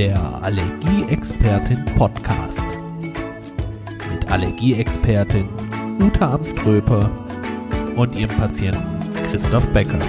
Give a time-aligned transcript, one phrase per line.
[0.00, 2.64] Der Allergieexpertin Podcast.
[4.10, 5.46] Mit Allergieexpertin
[6.00, 7.10] Uta Amströper
[7.96, 8.98] und ihrem Patienten
[9.30, 10.00] Christoph Becker.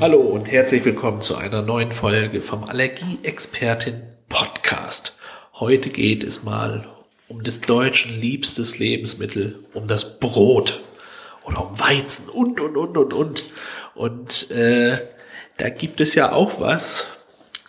[0.00, 5.16] Hallo und herzlich willkommen zu einer neuen Folge vom Allergieexpertin Podcast.
[5.54, 6.86] Heute geht es mal
[7.28, 10.82] um des Deutschen liebstes Lebensmittel, um das Brot
[11.46, 13.44] oder um Weizen und, und, und, und, und.
[13.94, 14.98] Und äh,
[15.56, 17.08] da gibt es ja auch was,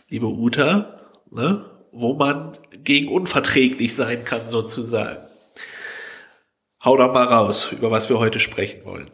[0.09, 0.99] liebe Uta,
[1.30, 5.23] ne, wo man gegen unverträglich sein kann sozusagen.
[6.84, 9.09] Hau doch mal raus, über was wir heute sprechen wollen.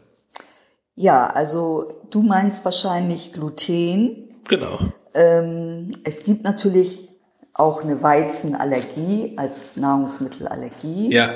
[0.94, 4.34] Ja, also du meinst wahrscheinlich Gluten.
[4.48, 4.78] Genau.
[5.14, 7.08] Ähm, es gibt natürlich
[7.54, 11.12] auch eine Weizenallergie als Nahrungsmittelallergie.
[11.12, 11.34] Ja.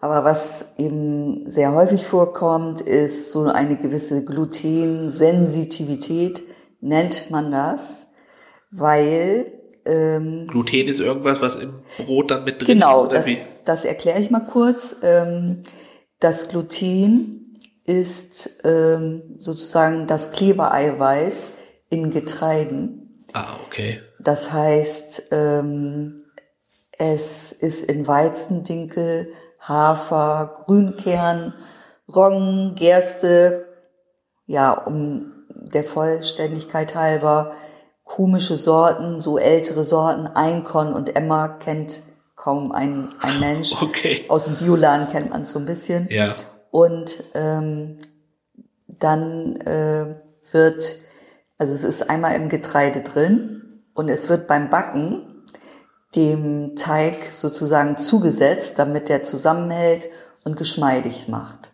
[0.00, 6.42] Aber was eben sehr häufig vorkommt, ist so eine gewisse Glutensensitivität,
[6.82, 8.08] nennt man das,
[8.70, 9.52] weil
[9.84, 13.38] ähm, Gluten ist irgendwas, was im Brot dann mit drin genau, ist, oder das, wie?
[13.64, 14.96] das erkläre ich mal kurz.
[15.02, 15.62] Ähm,
[16.20, 21.54] das Gluten ist ähm, sozusagen das Klebereiweiß
[21.90, 23.24] in Getreiden.
[23.32, 24.00] Ah, okay.
[24.20, 26.24] Das heißt, ähm,
[26.98, 31.54] es ist in Weizendinkel, Hafer, Grünkern,
[32.14, 33.66] Roggen, Gerste,
[34.46, 37.52] ja, um der Vollständigkeit halber,
[38.04, 42.02] komische Sorten, so ältere Sorten, Einkorn und Emma kennt
[42.36, 43.74] kaum ein, ein Mensch.
[43.82, 44.24] Okay.
[44.28, 46.08] Aus dem Bioladen kennt man es so ein bisschen.
[46.10, 46.34] Ja.
[46.70, 47.98] Und ähm,
[48.86, 50.16] dann äh,
[50.50, 50.96] wird,
[51.58, 55.44] also es ist einmal im Getreide drin und es wird beim Backen
[56.14, 60.08] dem Teig sozusagen zugesetzt, damit der zusammenhält
[60.44, 61.72] und geschmeidig macht.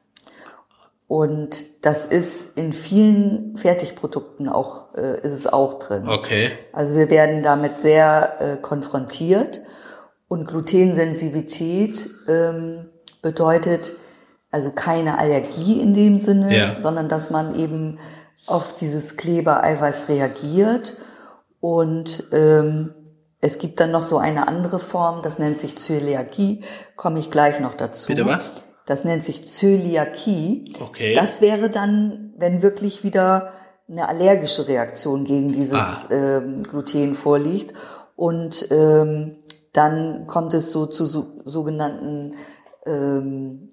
[1.09, 6.07] Und das ist in vielen Fertigprodukten auch, äh, ist es auch drin.
[6.07, 6.51] Okay.
[6.73, 9.63] Also wir werden damit sehr äh, konfrontiert
[10.29, 12.91] und Glutensensitivität ähm,
[13.23, 13.95] bedeutet
[14.51, 16.71] also keine Allergie in dem Sinne, Ja.
[16.75, 17.99] sondern dass man eben
[18.47, 20.95] auf dieses Klebereiweiß reagiert
[21.61, 22.95] und ähm,
[23.41, 26.65] es gibt dann noch so eine andere Form, das nennt sich Zöliakie,
[26.97, 28.09] komme ich gleich noch dazu.
[28.09, 28.53] Bitte was?
[28.89, 30.73] Das nennt sich Zöliakie.
[30.81, 31.15] Okay.
[31.15, 33.53] Das wäre dann, wenn wirklich wieder
[33.87, 36.15] eine allergische Reaktion gegen dieses Ah.
[36.15, 37.75] ähm, Gluten vorliegt.
[38.17, 39.37] Und ähm,
[39.75, 42.37] dann kommt es so zu so, sogenannten
[42.87, 43.73] ähm,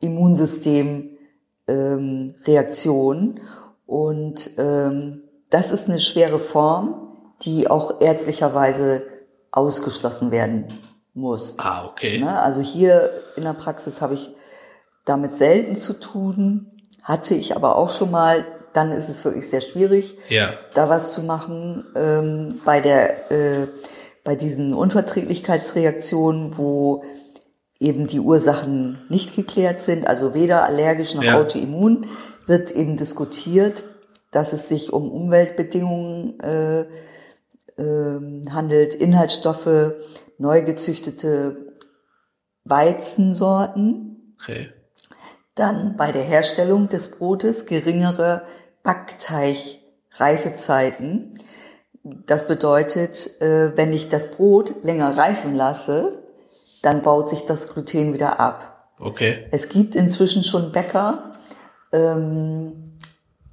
[0.00, 1.16] Immunsystem
[1.66, 3.40] ähm.
[3.86, 9.04] Und ähm, das ist eine schwere Form, die auch ärztlicherweise
[9.50, 10.66] ausgeschlossen werden
[11.14, 11.56] muss.
[11.58, 12.18] Ah, okay.
[12.18, 12.40] Ne?
[12.40, 14.30] Also hier in der Praxis habe ich
[15.04, 16.70] damit selten zu tun,
[17.02, 18.44] hatte ich aber auch schon mal.
[18.72, 20.52] Dann ist es wirklich sehr schwierig, Ja.
[20.74, 23.68] da was zu machen ähm, bei der äh,
[24.24, 27.04] bei diesen Unverträglichkeitsreaktionen, wo
[27.78, 31.38] eben die Ursachen nicht geklärt sind, also weder allergisch noch Ja.
[31.38, 32.06] autoimmun,
[32.46, 33.84] wird eben diskutiert,
[34.32, 36.86] dass es sich um Umweltbedingungen äh,
[37.78, 39.92] ähm, handelt, Inhaltsstoffe,
[40.38, 41.74] neu gezüchtete
[42.64, 44.70] Weizensorten, Okay.
[45.54, 48.42] dann bei der Herstellung des Brotes geringere
[48.82, 51.38] Backteigreifezeiten.
[52.02, 56.22] Das bedeutet, äh, wenn ich das Brot länger reifen lasse,
[56.82, 58.90] dann baut sich das Gluten wieder ab.
[58.98, 59.46] Okay.
[59.50, 61.36] Es gibt inzwischen schon Bäcker,
[61.92, 62.98] ähm,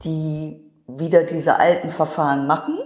[0.03, 2.77] die wieder diese alten Verfahren machen.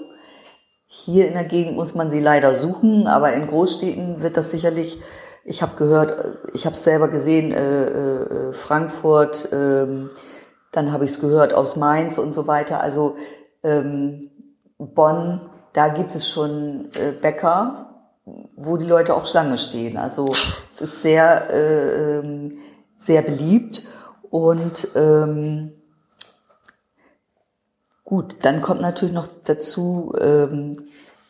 [0.98, 4.98] Hier in der Gegend muss man sie leider suchen, aber in Großstädten wird das sicherlich,
[5.44, 10.10] ich habe gehört, äh, ich habe es selber gesehen, äh, äh, Frankfurt, ähm,
[10.72, 12.80] dann habe ich es gehört aus Mainz und so weiter.
[12.80, 13.18] Also
[13.62, 14.32] ähm,
[14.78, 15.42] Bonn,
[15.74, 18.14] da gibt es schon äh, Bäcker,
[18.56, 19.98] wo die Leute auch Schlange stehen.
[19.98, 20.32] Also
[20.72, 22.52] es ist sehr, äh, ähm,
[22.98, 23.86] sehr beliebt
[24.30, 25.75] und ähm,
[28.16, 30.78] gut, dann kommt natürlich noch dazu, ähm,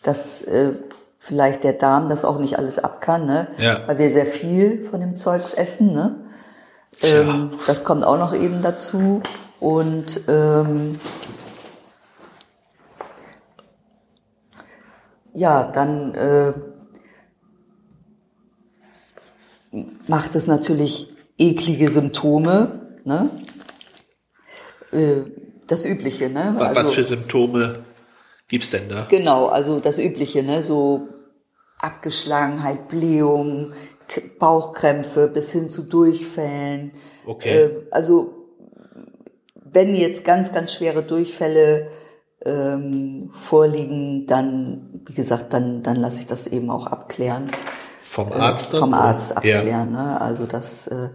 [0.04, 0.74] dass äh,
[1.18, 3.48] vielleicht der Darm das auch nicht alles ab kann, ne?
[3.58, 3.88] Ja.
[3.88, 5.94] weil wir sehr viel von dem Zeugs essen.
[5.94, 6.16] Ne?
[7.02, 9.24] Ähm, das kommt auch noch eben dazu
[9.60, 11.00] und ähm,
[15.34, 16.54] ja, dann äh,
[20.08, 23.31] macht es natürlich eklige Symptome, ne?
[24.92, 25.24] Äh,
[25.68, 26.54] das Übliche, ne?
[26.58, 27.80] Wa- Was Also- für Symptome
[28.48, 29.06] gibt's denn da?
[29.10, 30.62] Genau, also das Übliche, ne?
[30.64, 31.08] So
[31.80, 33.74] Abgeschlagenheit, Blähung,
[34.40, 36.92] Bauchkrämpfe bis hin zu Durchfällen.
[37.26, 37.64] Okay.
[37.64, 38.34] Äh, also
[39.56, 41.88] wenn jetzt ganz, ganz schwere Durchfälle
[42.46, 47.48] ähm, vorliegen, dann, wie gesagt, dann, dann lasse ich das eben auch abklären.
[48.04, 48.74] Vom Arzt?
[48.74, 49.58] Äh, vom Arzt Ja.
[49.58, 49.92] abklären.
[49.92, 50.22] Ne?
[50.22, 51.10] Also das, äh,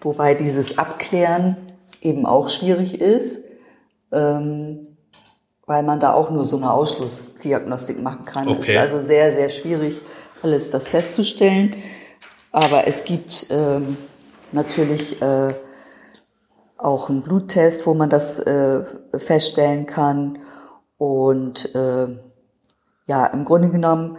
[0.00, 1.56] wobei dieses Abklären
[2.02, 3.42] eben auch schwierig ist,
[5.66, 8.48] weil man da auch nur so eine Ausschlussdiagnostik machen kann.
[8.48, 8.72] Es Okay.
[8.74, 10.02] ist also sehr, sehr schwierig,
[10.42, 11.74] alles das festzustellen.
[12.52, 13.96] Aber es gibt ähm,
[14.52, 15.54] natürlich äh,
[16.76, 18.84] auch einen Bluttest, wo man das äh,
[19.16, 20.38] feststellen kann.
[20.98, 22.08] Und äh,
[23.06, 24.18] ja, im Grunde genommen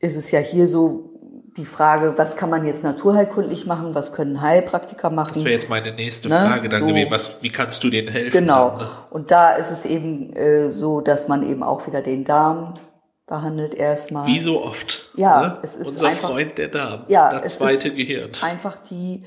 [0.00, 1.09] ist es ja hier so
[1.56, 5.32] die Frage, was kann man jetzt naturheilkundlich machen, was können Heilpraktiker machen?
[5.34, 6.86] Das wäre jetzt meine nächste Ne, Frage dann so.
[6.86, 7.10] gewesen.
[7.10, 8.30] Was, wie kannst du denen helfen?
[8.30, 8.70] Genau.
[8.70, 8.86] Dann, ne?
[9.10, 12.74] Und da ist es eben äh, so, dass man eben auch wieder den Darm
[13.26, 14.26] behandelt erstmal.
[14.26, 15.10] Wie so oft.
[15.16, 15.58] Ja, ne?
[15.62, 17.04] es ist Unser einfach- Freund der Darm.
[17.08, 18.30] Ja, das es zweite ist Gehirn.
[18.42, 19.24] einfach die,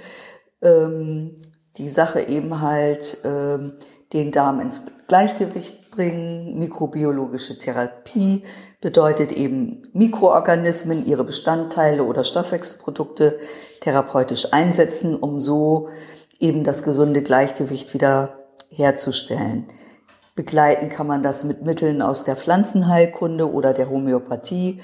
[0.61, 1.39] ähm,
[1.77, 3.73] die Sache eben halt, ähm,
[4.13, 6.57] den Darm ins Gleichgewicht bringen.
[6.59, 8.43] Mikrobiologische Therapie
[8.83, 13.39] bedeutet eben Mikroorganismen, ihre Bestandteile oder Stoffwechselprodukte
[13.79, 15.87] therapeutisch einsetzen, um so
[16.37, 18.39] eben das gesunde Gleichgewicht wieder
[18.69, 19.67] herzustellen.
[20.35, 24.81] Begleiten kann man das mit Mitteln aus der Pflanzenheilkunde oder der Homöopathie,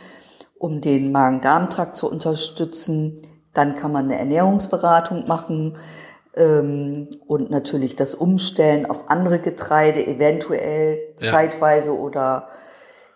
[0.58, 3.22] um den Magen-Darm-Trakt zu unterstützen.
[3.54, 5.76] Dann kann man eine Ernährungsberatung machen
[6.36, 11.32] ähm, und natürlich das Umstellen auf andere Getreide, eventuell Ja.
[11.32, 12.48] zeitweise oder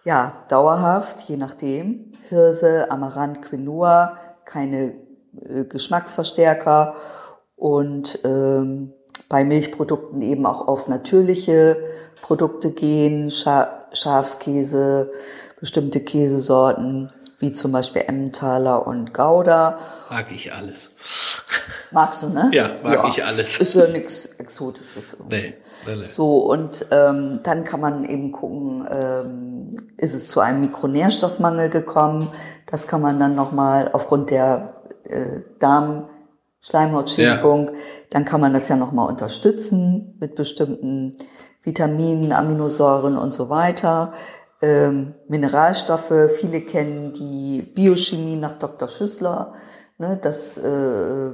[0.04, 2.12] ja, dauerhaft, je nachdem.
[2.30, 4.96] Hirse, Amaranth, Quinoa, keine
[5.42, 6.96] äh, Geschmacksverstärker
[7.56, 8.94] und ähm,
[9.30, 11.78] bei Milchprodukten eben auch auf natürliche
[12.22, 15.12] Produkte gehen, Scha Schafskäse,
[15.60, 19.78] bestimmte Käsesorten, wie zum Beispiel Emmentaler und Gouda.
[20.10, 20.96] Mag ich alles.
[21.92, 22.50] Magst du, ne?
[22.54, 23.60] Ja, mag ich alles.
[23.60, 25.14] Ist ja nichts Exotisches.
[25.14, 25.36] irgendwie.
[25.36, 25.54] Nee,
[25.96, 26.04] nee.
[26.04, 32.30] So, und ähm, dann kann man eben gucken, ähm, ist es zu einem Mikronährstoffmangel gekommen?
[32.66, 37.72] Das kann man dann nochmal aufgrund der äh, Darmschleimhautschädigung,
[38.10, 41.18] dann kann man das ja nochmal unterstützen mit bestimmten
[41.62, 44.14] Vitaminen, Aminosäuren und so weiter.
[44.64, 48.88] Ähm, Mineralstoffe, viele kennen die Biochemie nach Dr.
[48.88, 49.54] Schüssler.
[49.98, 51.32] Ne, das, äh,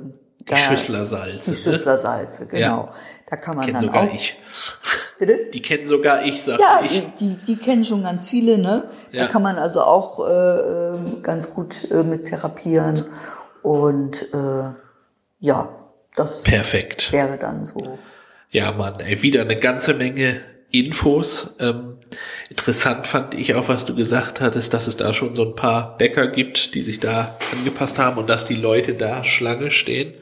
[0.49, 1.51] Die Schüsslersalze.
[1.51, 1.63] Die ne?
[1.63, 2.59] Schüsslersalze, genau.
[2.59, 2.93] Ja.
[3.29, 4.13] Da kann man dann sogar auch.
[4.13, 4.35] ich.
[5.19, 5.45] Bitte?
[5.53, 7.05] Die kennen sogar ich, sag Ja, ich.
[7.19, 8.85] die, die, die kennen schon ganz viele, ne?
[9.11, 9.25] Ja.
[9.25, 13.05] Da kann man also auch äh, ähm, ganz gut äh, mit therapieren.
[13.61, 14.71] Und äh,
[15.39, 15.69] ja,
[16.15, 17.11] das Perfekt.
[17.11, 17.99] wäre dann so.
[18.49, 20.41] Ja, Mann, ey, wieder eine ganze Menge
[20.71, 21.55] Infos.
[21.59, 21.97] Ähm,
[22.49, 25.97] interessant fand ich auch, was du gesagt hattest, dass es da schon so ein paar
[25.97, 30.13] Bäcker gibt, die sich da angepasst haben und dass die Leute da Schlange stehen.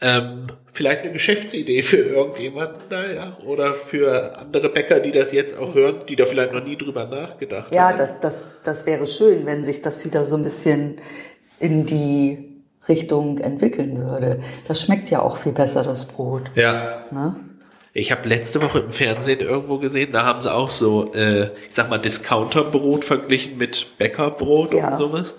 [0.00, 3.36] Ähm, vielleicht eine Geschäftsidee für irgendjemanden da, ja?
[3.44, 7.06] Oder für andere Bäcker, die das jetzt auch hören, die da vielleicht noch nie drüber
[7.06, 7.98] nachgedacht Ja, haben.
[7.98, 11.00] das, das, das wäre schön, wenn sich das wieder so ein bisschen
[11.58, 14.40] in die Richtung entwickeln würde.
[14.68, 16.50] Das schmeckt ja auch viel besser, das Brot.
[16.54, 17.04] Ja.
[17.10, 17.34] Ne?
[17.98, 21.74] Ich habe letzte Woche im Fernsehen irgendwo gesehen, da haben sie auch so, äh, ich
[21.74, 24.90] sag mal, Discounterbrot verglichen mit Bäckerbrot Ja.
[24.90, 25.34] und sowas.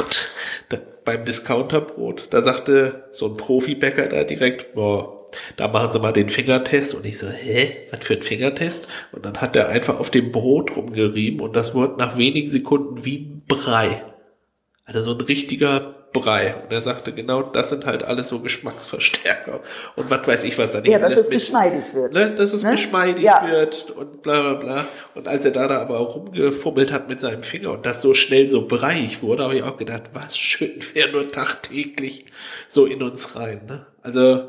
[0.00, 0.28] Und
[0.70, 6.12] da, beim Discounterbrot, da sagte so ein Profibäcker da direkt, boah, da machen sie mal
[6.12, 6.96] den Fingertest.
[6.96, 8.88] Und ich so, hä, was für ein Fingertest?
[9.12, 13.04] Und dann hat er einfach auf dem Brot rumgerieben und das wurde nach wenigen Sekunden
[13.04, 14.02] wie ein Brei.
[14.84, 16.56] Also so ein richtiger Brei.
[16.56, 19.60] Und er sagte, genau, das sind halt alles so Geschmacksverstärker.
[19.96, 22.12] Und was weiß ich, was da nicht Ja, dass es mit- geschmeidig wird.
[22.12, 22.72] ne, dass es Ne?
[22.72, 23.46] geschmeidig Ja.
[23.48, 24.84] wird und bla bla bla.
[25.14, 28.14] Und als er da, da aber auch rumgefummelt hat mit seinem Finger und das so
[28.14, 32.26] schnell so breiig wurde, habe ich auch gedacht, was schütten wir nur tagtäglich
[32.66, 33.60] so in uns rein.
[33.68, 33.86] Ne?
[34.02, 34.48] Also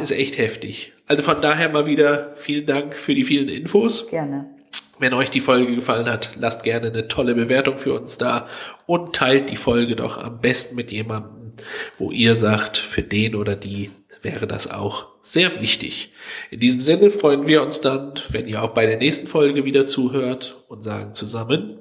[0.00, 0.92] ist echt heftig.
[1.06, 4.06] Also von daher mal wieder vielen Dank für die vielen Infos.
[4.08, 4.53] Gerne.
[4.98, 8.46] Wenn euch die Folge gefallen hat, lasst gerne eine tolle Bewertung für uns da
[8.86, 11.52] und teilt die Folge doch am besten mit jemandem,
[11.98, 13.90] wo ihr sagt, für den oder die
[14.22, 16.12] wäre das auch sehr wichtig.
[16.50, 19.86] In diesem Sinne freuen wir uns dann, wenn ihr auch bei der nächsten Folge wieder
[19.86, 21.78] zuhört und sagen zusammen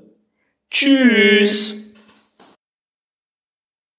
[0.71, 1.82] Tschüss.